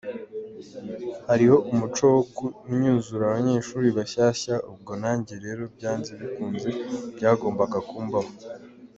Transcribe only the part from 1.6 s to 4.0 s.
umuco wo kunnyuzura abanyeshuli